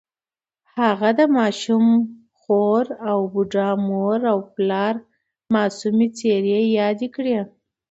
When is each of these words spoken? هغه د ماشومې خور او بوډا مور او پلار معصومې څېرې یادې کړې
هغه 0.77 1.09
د 1.19 1.21
ماشومې 1.37 1.97
خور 2.39 2.85
او 3.09 3.19
بوډا 3.33 3.69
مور 3.87 4.19
او 4.31 4.39
پلار 4.53 4.95
معصومې 5.53 6.07
څېرې 6.17 6.59
یادې 6.79 7.07
کړې 7.15 7.35